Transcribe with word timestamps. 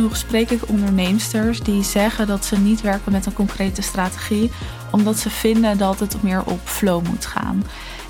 genoeg 0.00 0.16
spreek 0.16 0.50
ik 0.50 0.68
onderneemsters 0.68 1.60
die 1.60 1.82
zeggen 1.82 2.26
dat 2.26 2.44
ze 2.44 2.58
niet 2.58 2.80
werken 2.80 3.12
met 3.12 3.26
een 3.26 3.32
concrete 3.32 3.82
strategie, 3.82 4.50
omdat 4.90 5.18
ze 5.18 5.30
vinden 5.30 5.78
dat 5.78 6.00
het 6.00 6.22
meer 6.22 6.44
op 6.44 6.60
flow 6.64 7.06
moet 7.06 7.26
gaan. 7.26 7.64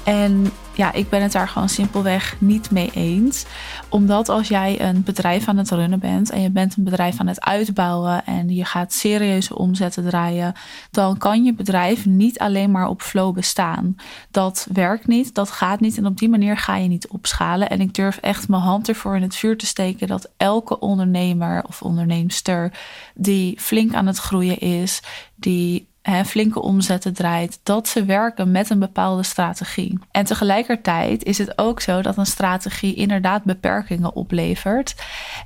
En 0.04 0.52
ja, 0.74 0.92
ik 0.92 1.08
ben 1.08 1.22
het 1.22 1.32
daar 1.32 1.48
gewoon 1.48 1.68
simpelweg 1.68 2.36
niet 2.38 2.70
mee 2.70 2.90
eens. 2.94 3.44
Omdat 3.88 4.28
als 4.28 4.48
jij 4.48 4.80
een 4.80 5.02
bedrijf 5.02 5.48
aan 5.48 5.56
het 5.56 5.70
runnen 5.70 5.98
bent 5.98 6.30
en 6.30 6.40
je 6.40 6.50
bent 6.50 6.76
een 6.76 6.84
bedrijf 6.84 7.20
aan 7.20 7.26
het 7.26 7.40
uitbouwen 7.40 8.26
en 8.26 8.54
je 8.54 8.64
gaat 8.64 8.92
serieuze 8.92 9.56
omzetten 9.56 10.08
draaien, 10.08 10.52
dan 10.90 11.18
kan 11.18 11.44
je 11.44 11.54
bedrijf 11.54 12.06
niet 12.06 12.38
alleen 12.38 12.70
maar 12.70 12.88
op 12.88 13.02
flow 13.02 13.34
bestaan. 13.34 13.96
Dat 14.30 14.66
werkt 14.72 15.06
niet, 15.06 15.34
dat 15.34 15.50
gaat 15.50 15.80
niet 15.80 15.96
en 15.96 16.06
op 16.06 16.18
die 16.18 16.28
manier 16.28 16.56
ga 16.56 16.76
je 16.76 16.88
niet 16.88 17.08
opschalen. 17.08 17.70
En 17.70 17.80
ik 17.80 17.94
durf 17.94 18.16
echt 18.16 18.48
mijn 18.48 18.62
hand 18.62 18.88
ervoor 18.88 19.16
in 19.16 19.22
het 19.22 19.36
vuur 19.36 19.56
te 19.56 19.66
steken 19.66 20.08
dat 20.08 20.30
elke 20.36 20.78
ondernemer 20.78 21.64
of 21.66 21.82
onderneemster 21.82 22.72
die 23.14 23.60
flink 23.60 23.94
aan 23.94 24.06
het 24.06 24.18
groeien 24.18 24.58
is, 24.58 25.02
die 25.36 25.89
hè, 26.10 26.24
flinke 26.24 26.60
omzetten 26.62 27.14
draait, 27.14 27.60
dat 27.62 27.88
ze 27.88 28.04
werken 28.04 28.50
met 28.50 28.70
een 28.70 28.78
bepaalde 28.78 29.22
strategie. 29.22 29.98
En 30.10 30.24
tegelijkertijd 30.24 31.24
is 31.24 31.38
het 31.38 31.58
ook 31.58 31.80
zo 31.80 32.02
dat 32.02 32.16
een 32.16 32.26
strategie 32.26 32.94
inderdaad 32.94 33.44
beperkingen 33.44 34.14
oplevert. 34.14 34.94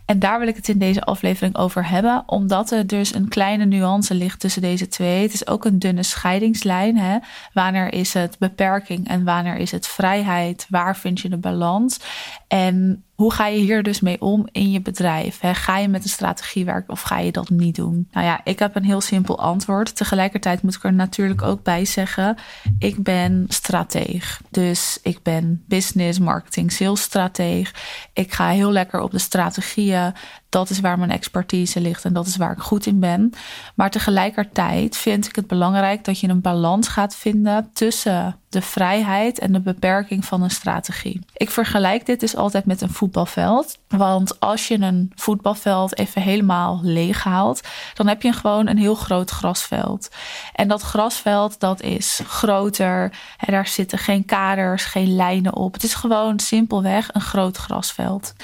En 0.07 0.19
daar 0.19 0.39
wil 0.39 0.49
ik 0.49 0.57
het 0.57 0.69
in 0.69 0.79
deze 0.79 1.03
aflevering 1.03 1.57
over 1.57 1.89
hebben, 1.89 2.23
omdat 2.27 2.71
er 2.71 2.87
dus 2.87 3.15
een 3.15 3.29
kleine 3.29 3.65
nuance 3.65 4.15
ligt 4.15 4.41
tussen 4.41 4.63
deze 4.63 4.89
twee. 4.89 5.23
Het 5.23 5.33
is 5.33 5.47
ook 5.47 5.65
een 5.65 5.79
dunne 5.79 6.03
scheidingslijn. 6.03 6.99
Hè? 6.99 7.19
Wanneer 7.53 7.93
is 7.93 8.15
het 8.15 8.39
beperking 8.39 9.09
en 9.09 9.25
wanneer 9.25 9.57
is 9.57 9.71
het 9.71 9.87
vrijheid? 9.87 10.67
Waar 10.69 10.97
vind 10.97 11.21
je 11.21 11.29
de 11.29 11.39
balans? 11.39 12.01
En 12.49 13.04
hoe 13.15 13.33
ga 13.33 13.47
je 13.47 13.59
hier 13.59 13.83
dus 13.83 14.01
mee 14.01 14.21
om 14.21 14.49
in 14.53 14.71
je 14.71 14.81
bedrijf? 14.81 15.39
Ga 15.43 15.79
je 15.79 15.89
met 15.89 16.03
een 16.03 16.09
strategie 16.09 16.65
werken 16.65 16.93
of 16.93 17.01
ga 17.01 17.19
je 17.19 17.33
dat 17.33 17.51
niet 17.51 17.75
doen? 17.77 18.09
Nou 18.13 18.27
ja, 18.27 18.41
ik 18.45 18.59
heb 18.59 18.77
een 18.77 18.85
heel 18.85 19.01
simpel 19.01 19.39
antwoord. 19.39 19.97
Tegelijkertijd 19.97 20.63
moet 20.63 20.75
ik 20.75 20.85
er 20.85 20.93
natuurlijk 20.93 21.43
ook 21.43 21.63
bij 21.63 21.85
zeggen: 21.85 22.37
ik 22.79 23.03
ben 23.03 23.45
strateeg. 23.49 24.41
Dus 24.51 24.99
ik 25.03 25.23
ben 25.23 25.65
business, 25.69 26.19
marketing, 26.19 26.73
sales 26.73 27.03
strateeg. 27.03 27.75
Ik 28.13 28.33
ga 28.33 28.49
heel 28.49 28.71
lekker 28.71 29.01
op 29.01 29.11
de 29.11 29.19
strategieën 29.19 30.13
dat 30.55 30.71
is 30.71 30.81
waar 30.81 30.99
mijn 30.99 31.11
expertise 31.11 31.81
ligt 31.81 32.05
en 32.05 32.13
dat 32.13 32.27
is 32.27 32.37
waar 32.37 32.53
ik 32.53 32.59
goed 32.59 32.87
in 32.87 33.01
ben. 33.01 33.33
Maar 33.75 33.91
tegelijkertijd 33.91 34.97
vind 34.97 35.27
ik 35.27 35.37
het 35.37 35.47
belangrijk 35.47 36.05
dat 36.05 36.21
je 36.21 36.29
een 36.29 36.41
balans 36.41 36.89
gaat 36.89 37.17
vinden 37.17 37.71
tussen 37.73 38.37
de 38.49 38.63
vrijheid 38.63 39.39
en 39.39 39.53
de 39.53 39.61
beperking 39.61 40.25
van 40.25 40.43
een 40.43 40.51
strategie. 40.51 41.21
Ik 41.33 41.51
vergelijk 41.51 42.07
dit 42.07 42.21
dus 42.21 42.37
altijd 42.37 42.65
met 42.65 42.81
een 42.81 42.93
voetbalveld. 43.05 43.79
Want 43.89 44.41
als 44.41 44.69
je 44.69 44.81
een 44.81 45.13
voetbalveld 45.15 45.99
even 45.99 46.23
helemaal 46.23 46.81
leeg 46.83 47.25
haalt, 47.25 47.61
dan 47.95 48.07
heb 48.07 48.23
je 48.23 48.33
gewoon 48.33 48.69
een 48.69 48.79
heel 48.79 48.95
groot 48.95 49.31
grasveld. 49.31 50.09
En 50.53 50.69
dat 50.69 50.83
grasveld 50.83 51.61
dat 51.61 51.81
is 51.81 52.21
groter. 52.27 53.13
En 53.39 53.53
daar 53.53 53.67
zitten 53.67 53.99
geen 53.99 54.25
kaders, 54.25 54.85
geen 54.85 55.17
lijnen 55.17 55.55
op. 55.55 55.73
Het 55.73 55.83
is 55.83 55.95
gewoon 55.95 56.39
simpelweg 56.39 57.09
een 57.13 57.21
groot 57.21 57.57
grasveld. 57.57 58.35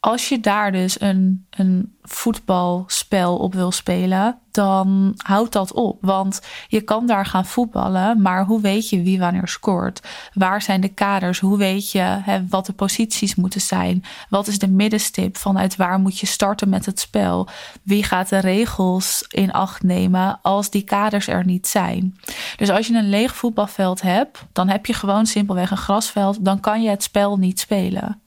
Als 0.00 0.28
je 0.28 0.40
daar 0.40 0.72
dus 0.72 1.00
een, 1.00 1.46
een 1.50 1.96
voetbalspel 2.02 3.36
op 3.36 3.54
wil 3.54 3.72
spelen, 3.72 4.38
dan 4.50 5.14
houdt 5.16 5.52
dat 5.52 5.72
op. 5.72 5.98
Want 6.00 6.40
je 6.68 6.80
kan 6.80 7.06
daar 7.06 7.26
gaan 7.26 7.46
voetballen, 7.46 8.22
maar 8.22 8.44
hoe 8.44 8.60
weet 8.60 8.88
je 8.88 9.02
wie 9.02 9.18
wanneer 9.18 9.48
scoort? 9.48 10.00
Waar 10.32 10.62
zijn 10.62 10.80
de 10.80 10.88
kaders? 10.88 11.38
Hoe 11.40 11.58
weet 11.58 11.90
je 11.90 11.98
hè, 12.00 12.46
wat 12.48 12.66
de 12.66 12.72
posities 12.72 13.34
moeten 13.34 13.60
zijn? 13.60 14.04
Wat 14.28 14.46
is 14.46 14.58
de 14.58 14.68
middenstip? 14.68 15.36
Vanuit 15.36 15.76
waar 15.76 15.98
moet 15.98 16.18
je 16.18 16.26
starten 16.26 16.68
met 16.68 16.86
het 16.86 17.00
spel? 17.00 17.48
Wie 17.82 18.04
gaat 18.04 18.28
de 18.28 18.38
regels 18.38 19.24
in 19.28 19.52
acht 19.52 19.82
nemen 19.82 20.38
als 20.42 20.70
die 20.70 20.82
kaders 20.82 21.28
er 21.28 21.44
niet 21.44 21.66
zijn? 21.66 22.18
Dus 22.56 22.70
als 22.70 22.86
je 22.86 22.94
een 22.94 23.08
leeg 23.08 23.36
voetbalveld 23.36 24.02
hebt, 24.02 24.44
dan 24.52 24.68
heb 24.68 24.86
je 24.86 24.92
gewoon 24.92 25.26
simpelweg 25.26 25.70
een 25.70 25.76
grasveld, 25.76 26.44
dan 26.44 26.60
kan 26.60 26.82
je 26.82 26.88
het 26.88 27.02
spel 27.02 27.36
niet 27.36 27.60
spelen. 27.60 28.20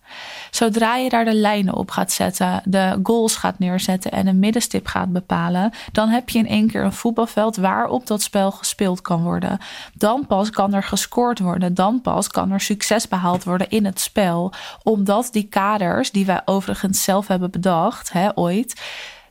Zodra 0.52 0.96
je 0.96 1.10
daar 1.10 1.26
de 1.26 1.36
lijnen 1.36 1.76
op 1.76 1.92
gaat 1.92 2.12
zetten, 2.12 2.62
de 2.66 3.00
goals 3.04 3.36
gaat 3.36 3.60
neerzetten 3.60 4.12
en 4.12 4.28
een 4.28 4.40
middenstip 4.40 4.88
gaat 4.88 5.12
bepalen, 5.12 5.72
dan 5.92 6.10
heb 6.10 6.30
je 6.30 6.40
in 6.40 6.48
één 6.48 6.68
keer 6.68 6.84
een 6.84 6.94
voetbalveld 6.94 7.56
waarop 7.56 8.08
dat 8.08 8.22
spel 8.22 8.52
gespeeld 8.52 9.02
kan 9.02 9.24
worden. 9.24 9.60
Dan 9.94 10.28
pas 10.28 10.50
kan 10.50 10.74
er 10.74 10.84
gescoord 10.84 11.40
worden. 11.40 11.74
Dan 11.74 12.02
pas 12.02 12.28
kan 12.28 12.52
er 12.52 12.62
succes 12.62 13.08
behaald 13.08 13.44
worden 13.44 13.70
in 13.70 13.86
het 13.86 14.00
spel. 14.00 14.54
Omdat 14.84 15.30
die 15.32 15.48
kaders, 15.48 16.12
die 16.12 16.26
wij 16.26 16.42
overigens 16.46 17.04
zelf 17.04 17.28
hebben 17.28 17.52
bedacht, 17.52 18.12
hè, 18.12 18.38
ooit, 18.38 18.82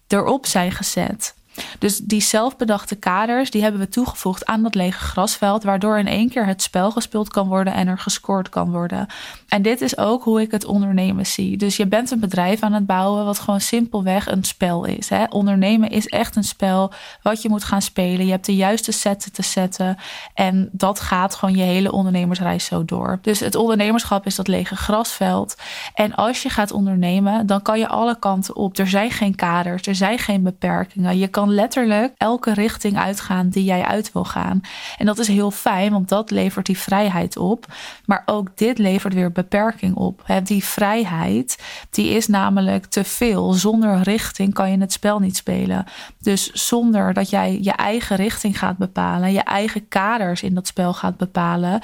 erop 0.08 0.46
zijn 0.46 0.72
gezet. 0.72 1.34
Dus 1.78 1.98
die 1.98 2.20
zelfbedachte 2.20 2.96
kaders, 2.96 3.50
die 3.50 3.62
hebben 3.62 3.80
we 3.80 3.88
toegevoegd 3.88 4.46
aan 4.46 4.62
dat 4.62 4.74
lege 4.74 4.98
grasveld, 4.98 5.62
waardoor 5.62 5.98
in 5.98 6.06
één 6.06 6.28
keer 6.28 6.46
het 6.46 6.62
spel 6.62 6.90
gespeeld 6.90 7.28
kan 7.28 7.48
worden 7.48 7.72
en 7.72 7.88
er 7.88 7.98
gescoord 7.98 8.48
kan 8.48 8.70
worden. 8.70 9.06
En 9.48 9.62
dit 9.62 9.80
is 9.80 9.98
ook 9.98 10.24
hoe 10.24 10.40
ik 10.40 10.50
het 10.50 10.64
ondernemen 10.64 11.26
zie. 11.26 11.56
Dus 11.56 11.76
je 11.76 11.86
bent 11.86 12.10
een 12.10 12.20
bedrijf 12.20 12.62
aan 12.62 12.72
het 12.72 12.86
bouwen 12.86 13.24
wat 13.24 13.38
gewoon 13.38 13.60
simpelweg 13.60 14.26
een 14.26 14.44
spel 14.44 14.84
is. 14.84 15.08
Hè? 15.08 15.24
Ondernemen 15.24 15.90
is 15.90 16.06
echt 16.06 16.36
een 16.36 16.44
spel 16.44 16.92
wat 17.22 17.42
je 17.42 17.48
moet 17.48 17.64
gaan 17.64 17.82
spelen. 17.82 18.24
Je 18.24 18.30
hebt 18.30 18.46
de 18.46 18.56
juiste 18.56 18.92
setten 18.92 19.32
te 19.32 19.42
zetten 19.42 19.96
en 20.34 20.68
dat 20.72 21.00
gaat 21.00 21.34
gewoon 21.34 21.56
je 21.56 21.62
hele 21.62 21.92
ondernemersreis 21.92 22.64
zo 22.64 22.84
door. 22.84 23.18
Dus 23.22 23.40
het 23.40 23.54
ondernemerschap 23.54 24.26
is 24.26 24.34
dat 24.34 24.48
lege 24.48 24.76
grasveld. 24.76 25.56
En 25.94 26.14
als 26.14 26.42
je 26.42 26.48
gaat 26.48 26.72
ondernemen, 26.72 27.46
dan 27.46 27.62
kan 27.62 27.78
je 27.78 27.88
alle 27.88 28.18
kanten 28.18 28.56
op. 28.56 28.78
Er 28.78 28.88
zijn 28.88 29.10
geen 29.10 29.34
kaders, 29.34 29.86
er 29.86 29.94
zijn 29.94 30.18
geen 30.18 30.42
beperkingen. 30.42 31.18
Je 31.18 31.28
kan 31.28 31.49
letterlijk 31.50 32.14
elke 32.16 32.54
richting 32.54 32.98
uitgaan 32.98 33.48
die 33.48 33.64
jij 33.64 33.82
uit 33.82 34.12
wil 34.12 34.24
gaan. 34.24 34.60
En 34.98 35.06
dat 35.06 35.18
is 35.18 35.28
heel 35.28 35.50
fijn, 35.50 35.92
want 35.92 36.08
dat 36.08 36.30
levert 36.30 36.66
die 36.66 36.78
vrijheid 36.78 37.36
op. 37.36 37.66
Maar 38.04 38.22
ook 38.26 38.48
dit 38.54 38.78
levert 38.78 39.14
weer 39.14 39.32
beperking 39.32 39.94
op. 39.94 40.24
Die 40.44 40.64
vrijheid, 40.64 41.58
die 41.90 42.08
is 42.08 42.26
namelijk 42.26 42.86
te 42.86 43.04
veel. 43.04 43.52
Zonder 43.52 44.02
richting 44.02 44.54
kan 44.54 44.70
je 44.70 44.78
het 44.78 44.92
spel 44.92 45.18
niet 45.18 45.36
spelen. 45.36 45.84
Dus 46.18 46.50
zonder 46.52 47.14
dat 47.14 47.30
jij 47.30 47.58
je 47.62 47.72
eigen 47.72 48.16
richting 48.16 48.58
gaat 48.58 48.76
bepalen, 48.76 49.32
je 49.32 49.42
eigen 49.42 49.88
kaders 49.88 50.42
in 50.42 50.54
dat 50.54 50.66
spel 50.66 50.94
gaat 50.94 51.16
bepalen 51.16 51.80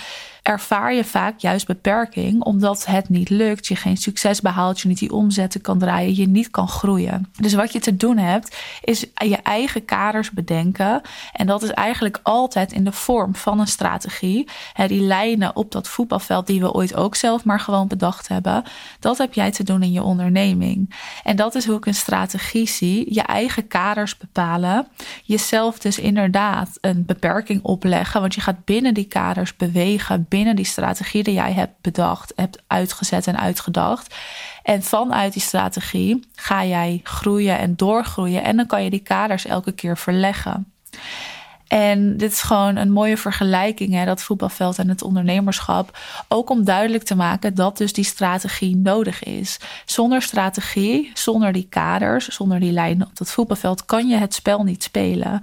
ervaar 0.47 0.95
je 0.95 1.05
vaak 1.05 1.39
juist 1.39 1.67
beperking, 1.67 2.43
omdat 2.43 2.87
het 2.87 3.09
niet 3.09 3.31
lukt, 3.31 3.67
je 3.67 3.77
geen 3.77 3.97
succes 3.97 4.41
behaalt, 4.41 4.81
je 4.81 4.89
niet 4.89 4.99
die 4.99 5.13
omzetten 5.13 5.61
kan 5.61 5.79
draaien, 5.79 6.17
je 6.17 6.29
niet 6.29 6.51
kan 6.51 6.69
groeien. 6.69 7.33
Dus 7.41 7.55
wat 7.55 7.73
je 7.73 7.81
te 7.81 7.97
doen 7.97 8.19
hebt, 8.19 8.57
is 8.83 9.07
je 9.15 9.37
eigen 9.47 9.85
kaders 9.85 10.31
bedenken. 10.31 11.01
En 11.33 11.47
dat 11.47 11.63
is 11.63 11.71
eigenlijk 11.71 12.21
altijd 12.23 12.73
in 12.73 12.85
de 12.85 12.93
vorm 12.93 13.35
van 13.35 13.61
een 13.61 13.67
strategie. 13.67 14.49
Die 14.87 15.01
lijnen 15.01 15.57
op 15.57 15.73
dat 15.73 15.89
voetbalveld 15.89 16.47
die 16.47 16.61
we 16.61 16.73
ooit 16.73 16.95
ook 16.95 17.15
zelf 17.15 17.45
maar 17.45 17.61
gewoon 17.61 17.89
bedacht 17.89 18.29
hebben, 18.29 18.65
dat 19.01 19.19
heb 19.19 19.35
jij 19.35 19.51
te 19.51 19.63
doen 19.63 19.83
in 19.83 19.93
je 19.93 20.03
onderneming. 20.03 20.95
En 21.23 21.37
dat 21.37 21.55
is 21.55 21.67
hoe 21.67 21.77
ik 21.77 21.87
een 21.87 21.95
strategie 21.95 22.69
zie. 22.69 23.15
Je 23.15 23.23
eigen 23.23 23.69
kaders 23.69 24.17
bepalen. 24.17 24.89
Jezelf 25.25 25.79
dus 25.79 25.99
inderdaad 25.99 26.79
een 26.81 27.05
beperking 27.07 27.63
opleggen, 27.63 28.21
want 28.21 28.35
je 28.35 28.41
gaat 28.41 28.65
binnen 28.65 28.95
die 28.95 29.05
kaders 29.05 29.57
bewegen 29.57 30.27
binnen 30.29 30.57
die 30.57 30.65
strategie 30.65 31.23
die 31.23 31.35
jij 31.35 31.53
hebt 31.53 31.81
bedacht, 31.81 32.33
hebt 32.37 32.63
uitgezet 32.67 33.27
en 33.27 33.39
uitgedacht. 33.39 34.15
En 34.67 34.83
vanuit 34.83 35.33
die 35.33 35.43
strategie 35.43 36.29
ga 36.35 36.65
jij 36.65 37.01
groeien 37.03 37.59
en 37.59 37.77
doorgroeien. 37.77 38.45
En 38.45 38.57
dan 38.57 38.67
kan 38.67 38.85
je 38.85 38.91
die 38.91 39.01
kaders 39.01 39.47
elke 39.47 39.73
keer 39.73 39.99
verleggen. 39.99 40.73
En 41.69 42.17
dit 42.17 42.33
is 42.33 42.43
gewoon 42.43 42.77
een 42.77 42.93
mooie 42.93 43.17
vergelijking, 43.17 43.93
hè, 43.93 44.05
dat 44.05 44.23
voetbalveld 44.23 44.79
en 44.79 44.89
het 44.89 45.03
ondernemerschap. 45.03 45.99
Ook 46.29 46.51
om 46.51 46.65
duidelijk 46.65 47.05
te 47.05 47.15
maken 47.15 47.55
dat 47.55 47.77
dus 47.77 47.93
die 47.93 48.05
strategie 48.05 48.77
nodig 48.77 49.23
is. 49.23 49.59
Zonder 49.85 50.23
strategie, 50.23 51.11
zonder 51.15 51.53
die 51.53 51.67
kaders, 51.69 52.29
zonder 52.29 52.61
die 52.61 52.73
lijnen 52.73 53.07
op 53.07 53.17
dat 53.17 53.31
voetbalveld, 53.31 53.85
kan 53.85 54.09
je 54.09 54.17
het 54.17 54.35
spel 54.35 54.63
niet 54.63 54.83
spelen. 54.83 55.41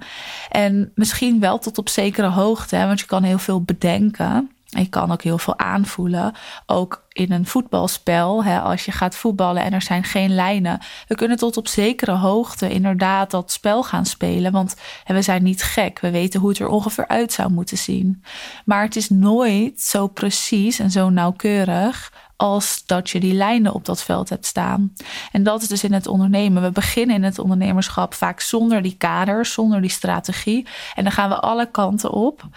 En 0.50 0.92
misschien 0.94 1.40
wel 1.40 1.58
tot 1.58 1.78
op 1.78 1.88
zekere 1.88 2.28
hoogte, 2.28 2.76
hè, 2.76 2.86
want 2.86 3.00
je 3.00 3.06
kan 3.06 3.22
heel 3.22 3.38
veel 3.38 3.62
bedenken. 3.62 4.53
Je 4.78 4.88
kan 4.88 5.12
ook 5.12 5.22
heel 5.22 5.38
veel 5.38 5.58
aanvoelen. 5.58 6.32
Ook 6.66 7.04
in 7.12 7.32
een 7.32 7.46
voetbalspel, 7.46 8.44
hè, 8.44 8.60
als 8.60 8.84
je 8.84 8.92
gaat 8.92 9.16
voetballen 9.16 9.62
en 9.62 9.72
er 9.72 9.82
zijn 9.82 10.04
geen 10.04 10.34
lijnen. 10.34 10.78
We 11.08 11.14
kunnen 11.14 11.36
tot 11.36 11.56
op 11.56 11.68
zekere 11.68 12.12
hoogte 12.12 12.70
inderdaad 12.70 13.30
dat 13.30 13.52
spel 13.52 13.82
gaan 13.82 14.06
spelen. 14.06 14.52
Want 14.52 14.76
we 15.06 15.22
zijn 15.22 15.42
niet 15.42 15.62
gek. 15.62 16.00
We 16.00 16.10
weten 16.10 16.40
hoe 16.40 16.48
het 16.48 16.58
er 16.58 16.68
ongeveer 16.68 17.08
uit 17.08 17.32
zou 17.32 17.50
moeten 17.50 17.78
zien. 17.78 18.24
Maar 18.64 18.82
het 18.82 18.96
is 18.96 19.08
nooit 19.08 19.80
zo 19.80 20.06
precies 20.06 20.78
en 20.78 20.90
zo 20.90 21.10
nauwkeurig 21.10 22.12
als 22.44 22.82
dat 22.86 23.10
je 23.10 23.20
die 23.20 23.34
lijnen 23.34 23.74
op 23.74 23.84
dat 23.84 24.02
veld 24.02 24.28
hebt 24.28 24.46
staan. 24.46 24.92
En 25.32 25.42
dat 25.42 25.62
is 25.62 25.68
dus 25.68 25.84
in 25.84 25.92
het 25.92 26.06
ondernemen. 26.06 26.62
We 26.62 26.70
beginnen 26.70 27.16
in 27.16 27.22
het 27.22 27.38
ondernemerschap 27.38 28.14
vaak 28.14 28.40
zonder 28.40 28.82
die 28.82 28.94
kaders, 28.98 29.52
zonder 29.52 29.80
die 29.80 29.90
strategie. 29.90 30.66
En 30.94 31.02
dan 31.02 31.12
gaan 31.12 31.28
we 31.28 31.40
alle 31.40 31.70
kanten 31.70 32.10
op. 32.10 32.48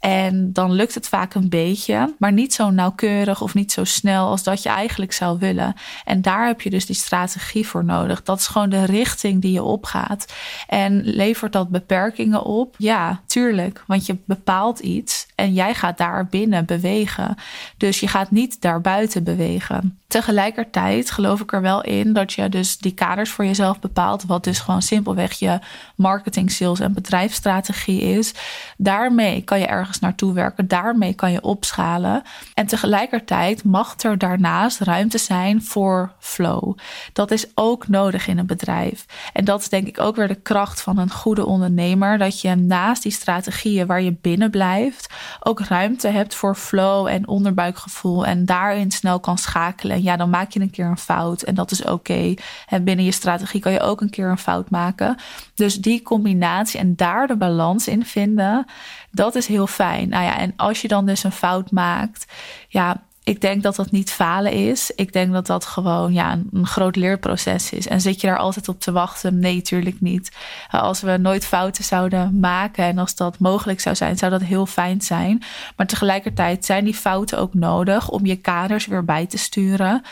En 0.00 0.52
dan 0.52 0.72
lukt 0.72 0.94
het 0.94 1.08
vaak 1.08 1.34
een 1.34 1.48
beetje, 1.48 2.14
maar 2.18 2.32
niet 2.32 2.54
zo 2.54 2.70
nauwkeurig 2.70 3.40
of 3.40 3.54
niet 3.54 3.72
zo 3.72 3.84
snel 3.84 4.28
als 4.28 4.42
dat 4.42 4.62
je 4.62 4.68
eigenlijk 4.68 5.12
zou 5.12 5.38
willen. 5.38 5.74
En 6.04 6.22
daar 6.22 6.46
heb 6.46 6.60
je 6.60 6.70
dus 6.70 6.86
die 6.86 6.96
strategie 6.96 7.66
voor 7.66 7.84
nodig. 7.84 8.22
Dat 8.22 8.38
is 8.38 8.46
gewoon 8.46 8.68
de 8.68 8.84
richting 8.84 9.42
die 9.42 9.52
je 9.52 9.62
opgaat. 9.62 10.32
En 10.68 11.02
levert 11.04 11.52
dat 11.52 11.68
beperkingen 11.68 12.42
op? 12.42 12.74
Ja, 12.78 13.20
tuurlijk, 13.26 13.84
want 13.86 14.06
je 14.06 14.16
bepaalt 14.24 14.78
iets 14.78 15.25
en 15.36 15.52
jij 15.52 15.74
gaat 15.74 15.98
daar 15.98 16.26
binnen 16.26 16.64
bewegen. 16.64 17.34
Dus 17.76 18.00
je 18.00 18.08
gaat 18.08 18.30
niet 18.30 18.60
daarbuiten 18.60 19.24
bewegen. 19.24 19.98
Tegelijkertijd 20.08 21.10
geloof 21.10 21.40
ik 21.40 21.52
er 21.52 21.60
wel 21.60 21.82
in 21.82 22.12
dat 22.12 22.32
je 22.32 22.48
dus 22.48 22.78
die 22.78 22.94
kaders 22.94 23.30
voor 23.30 23.44
jezelf 23.44 23.80
bepaalt, 23.80 24.24
wat 24.24 24.44
dus 24.44 24.58
gewoon 24.58 24.82
simpelweg 24.82 25.32
je 25.32 25.58
marketing, 25.96 26.50
sales 26.50 26.80
en 26.80 26.92
bedrijfsstrategie 26.92 28.00
is. 28.00 28.34
Daarmee 28.76 29.42
kan 29.42 29.58
je 29.58 29.66
ergens 29.66 29.98
naartoe 29.98 30.32
werken, 30.32 30.68
daarmee 30.68 31.14
kan 31.14 31.32
je 31.32 31.42
opschalen. 31.42 32.22
En 32.54 32.66
tegelijkertijd 32.66 33.64
mag 33.64 33.94
er 34.02 34.18
daarnaast 34.18 34.80
ruimte 34.80 35.18
zijn 35.18 35.62
voor 35.62 36.12
flow. 36.18 36.78
Dat 37.12 37.30
is 37.30 37.46
ook 37.54 37.88
nodig 37.88 38.28
in 38.28 38.38
een 38.38 38.46
bedrijf. 38.46 39.06
En 39.32 39.44
dat 39.44 39.60
is 39.60 39.68
denk 39.68 39.86
ik 39.86 40.00
ook 40.00 40.16
weer 40.16 40.28
de 40.28 40.34
kracht 40.34 40.80
van 40.80 40.98
een 40.98 41.10
goede 41.10 41.46
ondernemer, 41.46 42.18
dat 42.18 42.40
je 42.40 42.54
naast 42.54 43.02
die 43.02 43.12
strategieën 43.12 43.86
waar 43.86 44.02
je 44.02 44.16
binnen 44.20 44.50
blijft, 44.50 45.14
ook 45.40 45.60
ruimte 45.60 46.08
hebt 46.08 46.34
voor 46.34 46.54
flow 46.54 47.06
en 47.06 47.28
onderbuikgevoel 47.28 48.26
en 48.26 48.44
daarin 48.44 48.90
snel 48.90 49.20
kan 49.20 49.38
schakelen 49.38 50.04
ja, 50.06 50.16
dan 50.16 50.30
maak 50.30 50.50
je 50.50 50.60
een 50.60 50.70
keer 50.70 50.86
een 50.86 50.98
fout 50.98 51.42
en 51.42 51.54
dat 51.54 51.70
is 51.70 51.84
oké. 51.84 52.34
En 52.68 52.84
binnen 52.84 53.04
je 53.04 53.12
strategie 53.12 53.60
kan 53.60 53.72
je 53.72 53.80
ook 53.80 54.00
een 54.00 54.10
keer 54.10 54.28
een 54.28 54.38
fout 54.38 54.70
maken. 54.70 55.16
Dus 55.54 55.74
die 55.74 56.02
combinatie 56.02 56.80
en 56.80 56.96
daar 56.96 57.26
de 57.26 57.36
balans 57.36 57.88
in 57.88 58.04
vinden, 58.04 58.66
dat 59.10 59.34
is 59.34 59.46
heel 59.46 59.66
fijn. 59.66 60.08
Nou 60.08 60.24
ja, 60.24 60.38
en 60.38 60.52
als 60.56 60.82
je 60.82 60.88
dan 60.88 61.06
dus 61.06 61.24
een 61.24 61.32
fout 61.32 61.70
maakt, 61.70 62.32
ja, 62.68 63.02
ik 63.26 63.40
denk 63.40 63.62
dat 63.62 63.76
dat 63.76 63.90
niet 63.90 64.10
falen 64.10 64.52
is. 64.52 64.90
Ik 64.94 65.12
denk 65.12 65.32
dat 65.32 65.46
dat 65.46 65.64
gewoon 65.64 66.12
ja, 66.12 66.38
een, 66.52 66.66
groot 66.66 66.96
leerproces 66.96 67.72
is. 67.72 67.86
En 67.86 68.00
zit 68.00 68.20
je 68.20 68.26
daar 68.26 68.38
altijd 68.38 68.68
op 68.68 68.80
te 68.80 68.92
wachten? 68.92 69.38
Nee, 69.38 69.54
natuurlijk 69.54 70.00
niet. 70.00 70.36
Als 70.70 71.00
we 71.00 71.16
nooit 71.16 71.46
fouten 71.46 71.84
zouden 71.84 72.40
maken 72.40 72.84
en 72.84 72.98
als 72.98 73.14
dat 73.14 73.38
mogelijk 73.38 73.80
zou 73.80 73.96
zijn, 73.96 74.18
zou 74.18 74.30
dat 74.30 74.42
heel 74.42 74.66
fijn 74.66 75.00
zijn. 75.00 75.42
Maar 75.76 75.86
tegelijkertijd 75.86 76.64
zijn 76.64 76.84
die 76.84 76.94
fouten 76.94 77.38
ook 77.38 77.54
nodig 77.54 78.08
om 78.08 78.26
je 78.26 78.36
kaders 78.36 78.86
weer 78.86 79.04
bij 79.04 79.26
te 79.26 79.38
sturen 79.38 80.02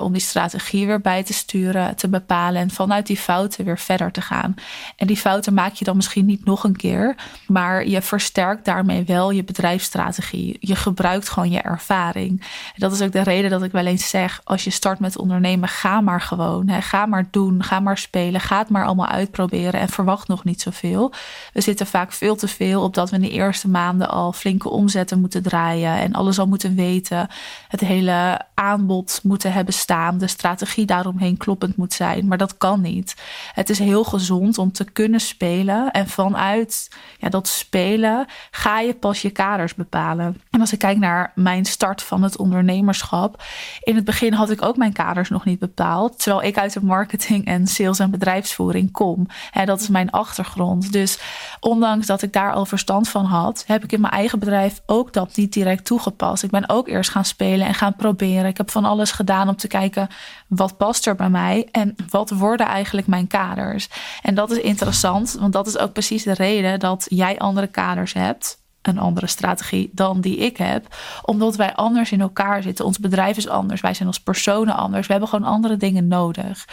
om 0.00 0.12
die 0.12 0.20
strategie 0.20 0.86
weer 0.86 1.00
bij 1.00 1.22
te 1.22 1.32
sturen, 1.32 1.96
te 1.96 2.08
bepalen 2.08 2.60
en 2.60 2.70
vanuit 2.70 3.06
die 3.06 3.16
fouten 3.16 3.64
weer 3.64 3.78
verder 3.78 4.12
te 4.12 4.20
gaan. 4.20 4.54
En 4.96 5.06
die 5.06 5.16
fouten 5.16 5.54
maak 5.54 5.74
je 5.74 5.84
dan 5.84 5.96
misschien 5.96 6.26
niet 6.26 6.44
nog 6.44 6.64
een 6.64 6.76
keer, 6.76 7.16
maar 7.46 7.86
je 7.86 8.02
versterkt 8.02 8.64
daarmee 8.64 9.04
wel 9.04 9.30
je 9.30 9.44
bedrijfsstrategie. 9.44 10.56
Je 10.60 10.76
gebruikt 10.76 11.28
gewoon 11.28 11.50
je 11.50 11.60
ervaring. 11.60 12.40
En 12.40 12.74
dat 12.76 12.92
is 12.92 13.00
ook 13.00 13.12
de 13.12 13.22
reden 13.22 13.50
dat 13.50 13.62
ik 13.62 13.72
wel 13.72 13.86
eens 13.86 14.08
zeg: 14.08 14.40
als 14.44 14.64
je 14.64 14.70
start 14.70 14.98
met 14.98 15.18
ondernemen, 15.18 15.68
ga 15.68 16.00
maar 16.00 16.20
gewoon. 16.20 16.68
Hè. 16.68 16.80
Ga 16.80 17.06
maar 17.06 17.26
doen, 17.30 17.62
ga 17.62 17.80
maar 17.80 17.98
spelen, 17.98 18.40
ga 18.40 18.58
het 18.58 18.68
maar 18.68 18.84
allemaal 18.84 19.06
uitproberen 19.06 19.80
en 19.80 19.88
verwacht 19.88 20.28
nog 20.28 20.44
niet 20.44 20.60
zoveel. 20.60 21.12
We 21.52 21.60
zitten 21.60 21.86
vaak 21.86 22.12
veel 22.12 22.36
te 22.36 22.48
veel 22.48 22.82
op 22.82 22.94
dat 22.94 23.10
we 23.10 23.16
in 23.16 23.22
de 23.22 23.30
eerste 23.30 23.68
maanden 23.68 24.08
al 24.08 24.32
flinke 24.32 24.68
omzetten 24.68 25.20
moeten 25.20 25.42
draaien 25.42 25.96
en 25.96 26.12
alles 26.12 26.38
al 26.38 26.46
moeten 26.46 26.74
weten. 26.74 27.28
Het 27.68 27.80
hele 27.80 28.40
aanbod 28.54 29.20
moeten 29.22 29.52
hebben 29.52 29.74
staan, 29.82 30.18
de 30.18 30.26
strategie 30.26 30.86
daaromheen 30.86 31.36
kloppend 31.36 31.76
moet 31.76 31.92
zijn. 31.92 32.26
Maar 32.26 32.38
dat 32.38 32.56
kan 32.58 32.80
niet. 32.80 33.16
Het 33.52 33.70
is 33.70 33.78
heel 33.78 34.04
gezond 34.04 34.58
om 34.58 34.72
te 34.72 34.84
kunnen 34.84 35.20
spelen. 35.20 35.90
En 35.90 36.08
vanuit 36.08 36.90
ja, 37.18 37.28
dat 37.28 37.48
spelen 37.48 38.26
ga 38.50 38.80
je 38.80 38.94
pas 38.94 39.22
je 39.22 39.30
kaders 39.30 39.74
bepalen. 39.74 40.40
En 40.50 40.60
als 40.60 40.72
ik 40.72 40.78
kijk 40.78 40.98
naar 40.98 41.32
mijn 41.34 41.64
start 41.64 42.02
van 42.02 42.22
het 42.22 42.36
ondernemerschap. 42.36 43.42
In 43.82 43.96
het 43.96 44.04
begin 44.04 44.32
had 44.32 44.50
ik 44.50 44.62
ook 44.62 44.76
mijn 44.76 44.92
kaders 44.92 45.28
nog 45.28 45.44
niet 45.44 45.58
bepaald. 45.58 46.18
Terwijl 46.18 46.48
ik 46.48 46.58
uit 46.58 46.72
de 46.72 46.84
marketing 46.84 47.46
en 47.46 47.66
sales 47.66 47.98
en 47.98 48.10
bedrijfsvoering 48.10 48.92
kom. 48.92 49.26
En 49.52 49.66
dat 49.66 49.80
is 49.80 49.88
mijn 49.88 50.10
achtergrond. 50.10 50.92
Dus 50.92 51.18
ondanks 51.60 52.06
dat 52.06 52.22
ik 52.22 52.32
daar 52.32 52.52
al 52.52 52.66
verstand 52.66 53.08
van 53.08 53.24
had, 53.24 53.64
heb 53.66 53.84
ik 53.84 53.92
in 53.92 54.00
mijn 54.00 54.12
eigen 54.12 54.38
bedrijf 54.38 54.82
ook 54.86 55.12
dat 55.12 55.36
niet 55.36 55.52
direct 55.52 55.84
toegepast. 55.84 56.42
Ik 56.42 56.50
ben 56.50 56.68
ook 56.68 56.88
eerst 56.88 57.10
gaan 57.10 57.24
spelen 57.24 57.66
en 57.66 57.74
gaan 57.74 57.96
proberen. 57.96 58.46
Ik 58.46 58.56
heb 58.56 58.70
van 58.70 58.84
alles 58.84 59.12
gedaan 59.12 59.48
om 59.48 59.56
te 59.56 59.68
kijken 59.72 60.08
wat 60.48 60.76
past 60.76 61.06
er 61.06 61.14
bij 61.14 61.30
mij 61.30 61.68
en 61.70 61.96
wat 62.10 62.30
worden 62.30 62.66
eigenlijk 62.66 63.06
mijn 63.06 63.26
kaders. 63.26 63.88
En 64.22 64.34
dat 64.34 64.50
is 64.50 64.58
interessant, 64.58 65.36
want 65.40 65.52
dat 65.52 65.66
is 65.66 65.78
ook 65.78 65.92
precies 65.92 66.22
de 66.22 66.34
reden 66.34 66.78
dat 66.78 67.06
jij 67.08 67.38
andere 67.38 67.66
kaders 67.66 68.12
hebt 68.12 68.61
een 68.82 68.98
andere 68.98 69.26
strategie 69.26 69.90
dan 69.92 70.20
die 70.20 70.36
ik 70.36 70.56
heb. 70.56 70.96
Omdat 71.22 71.56
wij 71.56 71.74
anders 71.74 72.12
in 72.12 72.20
elkaar 72.20 72.62
zitten. 72.62 72.84
Ons 72.84 72.98
bedrijf 72.98 73.36
is 73.36 73.48
anders. 73.48 73.80
Wij 73.80 73.94
zijn 73.94 74.08
als 74.08 74.20
personen 74.20 74.76
anders. 74.76 75.06
We 75.06 75.12
hebben 75.12 75.30
gewoon 75.30 75.50
andere 75.50 75.76
dingen 75.76 76.08
nodig. 76.08 76.64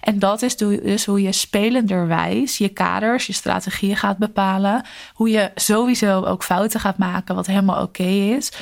En 0.00 0.18
dat 0.18 0.42
is 0.42 0.56
dus 0.56 1.06
hoe 1.06 1.22
je 1.22 1.32
spelenderwijs 1.32 2.58
je 2.58 2.68
kaders, 2.68 3.26
je 3.26 3.32
strategieën 3.32 3.96
gaat 3.96 4.18
bepalen. 4.18 4.84
Hoe 5.14 5.30
je 5.30 5.50
sowieso 5.54 6.24
ook 6.24 6.44
fouten 6.44 6.80
gaat 6.80 6.98
maken, 6.98 7.34
wat 7.34 7.46
helemaal 7.46 7.82
oké 7.82 8.02
is. 8.02 8.52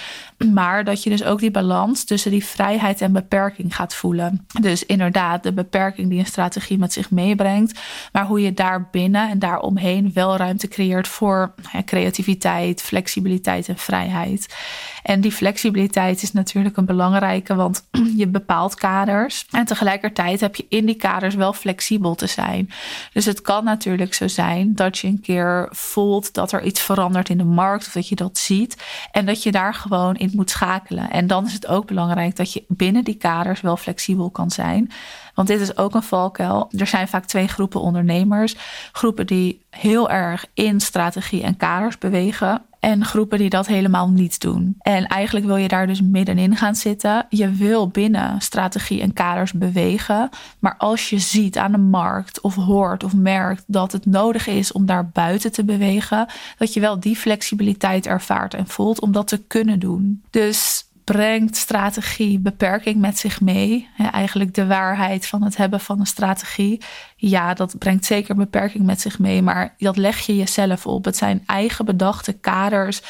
Maar 0.53 0.85
dat 0.85 1.03
je 1.03 1.11
dus 1.11 1.25
ook 1.25 1.39
die 1.39 1.51
balans 1.51 2.05
tussen 2.05 2.31
die 2.31 2.45
vrijheid 2.45 3.01
en 3.01 3.13
beperking 3.13 3.77
gaat 3.77 3.95
voelen. 3.95 4.47
Dus 4.61 4.87
inderdaad, 4.87 5.43
de 5.43 5.53
beperking 5.53 6.09
die 6.09 6.19
een 6.19 6.27
strategie 6.27 6.79
met 6.79 6.93
zich 6.93 7.11
meebrengt. 7.11 7.81
Maar 8.13 8.27
hoe 8.27 8.41
je 8.41 8.55
daar 8.55 8.89
binnen 8.91 9.31
en 9.31 9.39
daaromheen 9.39 10.11
wel 10.15 10.37
ruimte 10.37 10.69
creëert 10.69 11.09
voor 11.09 11.55
ja, 11.73 11.83
creativiteit, 11.83 12.83
flexibiliteit 12.95 13.69
en 13.69 13.79
vrijheid. 13.79 14.55
En 15.03 15.21
die 15.21 15.33
flexibiliteit 15.33 16.23
is 16.23 16.33
natuurlijk 16.33 16.77
een 16.77 16.85
belangrijke, 16.85 17.55
want 17.55 17.89
je 18.23 18.27
bepaalt 18.27 18.75
kaders. 18.75 19.47
En 19.51 19.65
tegelijkertijd 19.65 20.41
heb 20.41 20.57
je 20.57 20.67
in 20.69 20.87
die 20.87 20.95
kaders 20.95 21.35
wel 21.35 21.53
flexibel 21.53 22.15
te 22.15 22.27
zijn. 22.27 22.71
Dus 23.13 23.25
het 23.25 23.41
kan 23.41 23.65
natuurlijk 23.65 24.15
zo 24.15 24.29
zijn 24.29 24.75
dat 24.75 24.99
je 24.99 25.09
een 25.09 25.21
keer 25.21 25.69
voelt 25.71 26.35
dat 26.35 26.53
er 26.53 26.63
iets 26.63 26.81
verandert 26.81 27.29
in 27.29 27.39
de 27.39 27.45
markt 27.45 27.87
of 27.87 27.93
dat 27.93 28.09
je 28.09 28.15
dat 28.15 28.39
ziet. 28.39 28.83
En 29.13 29.27
dat 29.27 29.43
je 29.43 29.51
daar 29.51 29.75
gewoon 29.75 30.17
in 30.17 30.31
moet 30.35 30.51
schakelen. 30.51 31.11
En 31.11 31.27
dan 31.27 31.47
is 31.47 31.53
het 31.53 31.67
ook 31.67 31.87
belangrijk 31.87 32.37
dat 32.37 32.53
je 32.53 32.65
binnen 32.69 33.05
die 33.05 33.17
kaders 33.17 33.61
wel 33.61 33.77
flexibel 33.77 34.31
kan 34.31 34.51
zijn. 34.51 34.91
Want 35.35 35.49
dit 35.49 35.61
is 35.61 35.77
ook 35.77 35.95
een 35.95 36.03
valkuil. 36.03 36.69
Er 36.77 36.87
zijn 36.87 37.09
vaak 37.09 37.25
twee 37.25 37.49
groepen 37.49 37.81
ondernemers. 37.81 38.57
Groepen 38.93 39.27
die 39.27 39.63
heel 39.71 40.11
erg 40.11 40.47
in 40.55 40.81
strategie 40.81 41.43
en 41.43 41.57
kaders 41.57 41.99
bewegen. 41.99 42.63
En 42.85 43.05
groepen 43.05 43.39
die 43.39 43.51
dat 43.51 43.67
helemaal 43.67 44.09
niet 44.09 44.41
doen. 44.41 44.75
En 44.79 45.07
eigenlijk 45.07 45.47
wil 45.47 45.57
je 45.57 45.69
daar 45.69 45.87
dus 45.87 46.03
middenin 46.03 46.57
gaan 46.57 46.75
zitten. 46.75 47.27
Je 47.29 47.51
wil 47.51 47.89
binnen 47.89 48.41
strategie 48.41 49.01
en 49.01 49.13
kaders 49.13 49.53
bewegen. 49.53 50.29
Maar 50.59 50.75
als 50.79 51.11
je 51.11 51.19
ziet 51.19 51.59
aan 51.59 51.73
de 51.73 51.79
markt 51.79 52.41
of 52.41 52.55
hoort 52.55 53.05
of 53.05 53.15
merkt 53.15 53.65
dat 53.67 53.93
het 53.93 54.07
nodig 54.07 54.47
is 54.47 54.73
om 54.73 54.87
daar 54.87 55.09
buiten 55.09 55.53
te 55.53 55.65
bewegen, 55.65 56.27
dat 56.59 56.75
je 56.75 56.81
wel 56.81 57.01
die 57.01 57.17
flexibiliteit 57.17 58.07
ervaart 58.07 58.55
en 58.55 58.67
voelt 58.67 59.01
om 59.01 59.13
dat 59.13 59.29
te 59.29 59.43
kunnen 59.47 59.79
doen. 59.79 60.23
Dus 60.31 60.84
brengt 61.05 61.57
strategie 61.57 62.39
beperking 62.39 62.97
met 62.97 63.19
zich 63.19 63.41
mee? 63.41 63.89
eigenlijk 64.13 64.55
de 64.55 64.67
waarheid 64.67 65.27
van 65.27 65.43
het 65.43 65.57
hebben 65.57 65.81
van 65.81 66.01
een 66.01 66.07
strategie. 66.07 66.81
Ja, 67.17 67.55
dat 67.55 67.79
brengt 67.79 68.05
zeker 68.05 68.35
beperking 68.35 68.85
met 68.85 69.01
zich 69.01 69.19
mee, 69.19 69.43
maar 69.43 69.75
dat 69.79 69.97
leg 69.97 70.19
je 70.19 70.37
jezelf 70.37 70.87
op. 70.87 71.05
Het 71.05 71.17
zijn 71.17 71.43
eigen 71.47 71.85
bedachte 71.85 72.33
kaders 72.33 73.03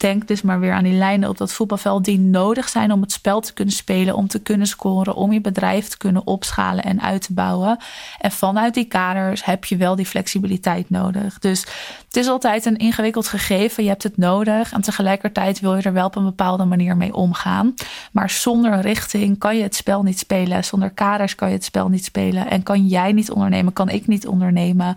denk 0.00 0.28
dus 0.28 0.42
maar 0.42 0.60
weer 0.60 0.72
aan 0.72 0.84
die 0.84 0.92
lijnen 0.92 1.28
op 1.28 1.38
dat 1.38 1.52
voetbalveld 1.52 2.04
die 2.04 2.18
nodig 2.18 2.68
zijn 2.68 2.92
om 2.92 3.00
het 3.00 3.12
spel 3.12 3.40
te 3.40 3.52
kunnen 3.52 3.74
spelen, 3.74 4.14
om 4.14 4.28
te 4.28 4.38
kunnen 4.38 4.66
scoren, 4.66 5.14
om 5.14 5.32
je 5.32 5.40
bedrijf 5.40 5.88
te 5.88 5.96
kunnen 5.96 6.26
opschalen 6.26 6.84
en 6.84 7.02
uit 7.02 7.22
te 7.22 7.32
bouwen. 7.32 7.78
En 8.18 8.30
vanuit 8.30 8.74
die 8.74 8.84
kaders 8.84 9.44
heb 9.44 9.64
je 9.64 9.76
wel 9.76 9.96
die 9.96 10.06
flexibiliteit 10.06 10.90
nodig. 10.90 11.38
Dus 11.38 11.60
het 12.06 12.16
is 12.16 12.28
altijd 12.28 12.64
een 12.64 12.76
ingewikkeld 12.76 13.28
gegeven. 13.28 13.82
Je 13.82 13.88
hebt 13.88 14.02
het 14.02 14.16
nodig 14.16 14.72
en 14.72 14.80
tegelijkertijd 14.80 15.60
wil 15.60 15.76
je 15.76 15.82
er 15.82 15.92
wel 15.92 16.06
op 16.06 16.16
een 16.16 16.24
bepaalde 16.24 16.64
manier 16.64 16.96
mee 16.96 17.14
omgaan. 17.14 17.74
Maar 18.12 18.30
zonder 18.30 18.80
richting 18.80 19.38
kan 19.38 19.56
je 19.56 19.62
het 19.62 19.74
spel 19.74 20.02
niet 20.02 20.18
spelen. 20.18 20.64
Zonder 20.64 20.90
kaders 20.90 21.34
kan 21.34 21.48
je 21.48 21.54
het 21.54 21.64
spel 21.64 21.88
niet 21.88 22.04
spelen. 22.04 22.50
En 22.50 22.62
kan 22.62 22.86
jij 22.86 23.12
niet 23.12 23.30
ondernemen, 23.30 23.72
kan 23.72 23.88
ik 23.88 24.06
niet 24.06 24.26
ondernemen 24.26 24.96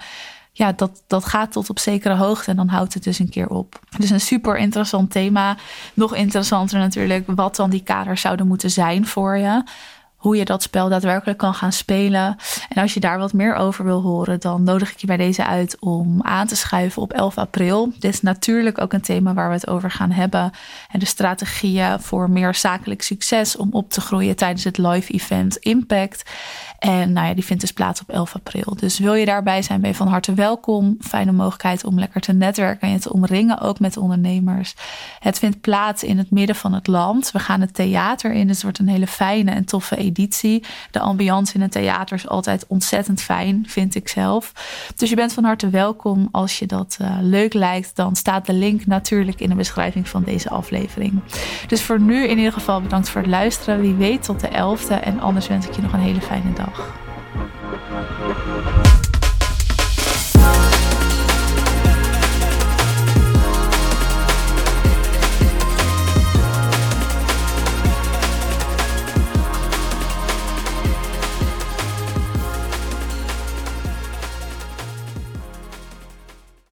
ja, 0.51 0.71
dat, 0.71 1.03
dat 1.07 1.25
gaat 1.25 1.51
tot 1.51 1.69
op 1.69 1.79
zekere 1.79 2.15
hoogte 2.15 2.51
en 2.51 2.55
dan 2.55 2.67
houdt 2.67 2.93
het 2.93 3.03
dus 3.03 3.19
een 3.19 3.29
keer 3.29 3.47
op. 3.47 3.79
Dus 3.97 4.09
een 4.09 4.21
super 4.21 4.57
interessant 4.57 5.11
thema. 5.11 5.57
Nog 5.93 6.15
interessanter 6.15 6.79
natuurlijk 6.79 7.23
wat 7.27 7.55
dan 7.55 7.69
die 7.69 7.83
kaders 7.83 8.21
zouden 8.21 8.47
moeten 8.47 8.71
zijn 8.71 9.07
voor 9.07 9.37
je. 9.37 9.63
Hoe 10.21 10.35
je 10.35 10.45
dat 10.45 10.63
spel 10.63 10.89
daadwerkelijk 10.89 11.37
kan 11.37 11.53
gaan 11.53 11.71
spelen. 11.71 12.37
En 12.69 12.81
als 12.81 12.93
je 12.93 12.99
daar 12.99 13.17
wat 13.17 13.33
meer 13.33 13.55
over 13.55 13.85
wil 13.85 14.01
horen, 14.01 14.39
dan 14.39 14.63
nodig 14.63 14.91
ik 14.91 14.97
je 14.97 15.07
bij 15.07 15.17
deze 15.17 15.45
uit 15.45 15.77
om 15.79 16.21
aan 16.21 16.47
te 16.47 16.55
schuiven 16.55 17.01
op 17.01 17.13
11 17.13 17.37
april. 17.37 17.91
Dit 17.99 18.13
is 18.13 18.21
natuurlijk 18.21 18.81
ook 18.81 18.93
een 18.93 19.01
thema 19.01 19.33
waar 19.33 19.47
we 19.47 19.53
het 19.53 19.67
over 19.67 19.91
gaan 19.91 20.11
hebben. 20.11 20.51
En 20.91 20.99
de 20.99 21.05
strategieën 21.05 21.99
voor 21.99 22.29
meer 22.29 22.55
zakelijk 22.55 23.01
succes 23.01 23.55
om 23.55 23.69
op 23.71 23.89
te 23.89 24.01
groeien 24.01 24.35
tijdens 24.35 24.63
het 24.63 24.77
live 24.77 25.13
event 25.13 25.55
Impact. 25.55 26.23
En 26.79 27.13
nou 27.13 27.27
ja, 27.27 27.33
die 27.33 27.45
vindt 27.45 27.61
dus 27.61 27.73
plaats 27.73 28.01
op 28.01 28.09
11 28.09 28.35
april. 28.35 28.75
Dus 28.75 28.99
wil 28.99 29.13
je 29.13 29.25
daarbij 29.25 29.61
zijn, 29.61 29.81
ben 29.81 29.89
je 29.89 29.95
van 29.95 30.07
harte 30.07 30.33
welkom. 30.33 30.97
Fijne 30.99 31.31
mogelijkheid 31.31 31.83
om 31.83 31.99
lekker 31.99 32.21
te 32.21 32.33
netwerken 32.33 32.87
en 32.87 32.93
je 32.93 32.99
te 32.99 33.13
omringen, 33.13 33.59
ook 33.59 33.79
met 33.79 33.97
ondernemers. 33.97 34.75
Het 35.19 35.39
vindt 35.39 35.61
plaats 35.61 36.03
in 36.03 36.17
het 36.17 36.31
midden 36.31 36.55
van 36.55 36.73
het 36.73 36.87
land. 36.87 37.31
We 37.31 37.39
gaan 37.39 37.61
het 37.61 37.73
theater 37.73 38.31
in, 38.31 38.49
het 38.49 38.61
wordt 38.61 38.79
een 38.79 38.87
hele 38.87 39.07
fijne 39.07 39.51
en 39.51 39.65
toffe 39.65 39.95
De 40.91 40.99
ambiance 40.99 41.53
in 41.53 41.61
het 41.61 41.71
theater 41.71 42.15
is 42.15 42.27
altijd 42.27 42.65
ontzettend 42.67 43.21
fijn, 43.21 43.63
vind 43.67 43.95
ik 43.95 44.07
zelf. 44.07 44.51
Dus 44.95 45.09
je 45.09 45.15
bent 45.15 45.33
van 45.33 45.43
harte 45.43 45.69
welkom. 45.69 46.27
Als 46.31 46.59
je 46.59 46.65
dat 46.65 46.97
uh, 47.01 47.17
leuk 47.21 47.53
lijkt, 47.53 47.95
dan 47.95 48.15
staat 48.15 48.45
de 48.45 48.53
link 48.53 48.85
natuurlijk 48.85 49.39
in 49.39 49.49
de 49.49 49.55
beschrijving 49.55 50.07
van 50.07 50.23
deze 50.23 50.49
aflevering. 50.49 51.21
Dus 51.67 51.81
voor 51.81 51.99
nu 51.99 52.27
in 52.27 52.37
ieder 52.37 52.53
geval 52.53 52.81
bedankt 52.81 53.09
voor 53.09 53.21
het 53.21 53.29
luisteren. 53.29 53.81
Wie 53.81 53.93
weet 53.93 54.23
tot 54.23 54.39
de 54.39 54.47
11e. 54.47 55.03
En 55.03 55.19
anders 55.19 55.47
wens 55.47 55.67
ik 55.67 55.75
je 55.75 55.81
nog 55.81 55.93
een 55.93 55.99
hele 55.99 56.21
fijne 56.21 56.53
dag. 56.53 57.10